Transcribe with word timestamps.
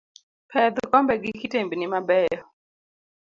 Pedh 0.49 0.77
kombe 0.91 1.13
gi 1.23 1.31
kitembni 1.41 1.85
mabeyo. 1.93 2.41